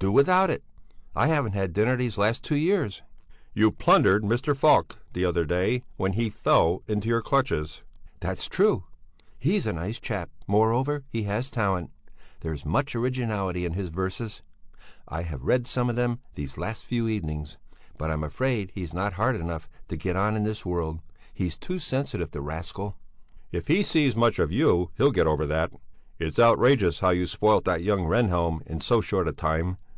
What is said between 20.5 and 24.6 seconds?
world. He's too sensitive, the rascal!" "If he sees much of